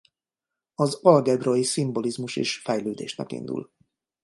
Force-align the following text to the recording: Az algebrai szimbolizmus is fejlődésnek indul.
Az 0.75 0.99
algebrai 1.01 1.63
szimbolizmus 1.63 2.35
is 2.35 2.57
fejlődésnek 2.57 3.31
indul. 3.31 3.71